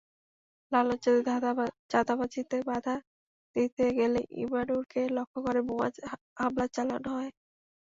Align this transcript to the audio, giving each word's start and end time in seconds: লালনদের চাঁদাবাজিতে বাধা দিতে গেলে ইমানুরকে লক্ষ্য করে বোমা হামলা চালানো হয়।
লালনদের 0.71 1.17
চাঁদাবাজিতে 1.91 2.57
বাধা 2.67 2.95
দিতে 3.55 3.85
গেলে 3.97 4.19
ইমানুরকে 4.43 5.01
লক্ষ্য 5.17 5.39
করে 5.45 5.59
বোমা 5.67 5.87
হামলা 6.39 6.65
চালানো 6.75 7.09
হয়। 7.17 7.31